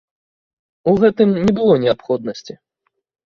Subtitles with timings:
[0.91, 2.53] У гэтым не было неабходнасці.